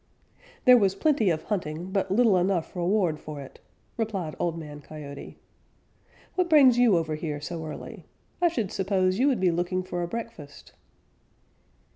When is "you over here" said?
6.79-7.39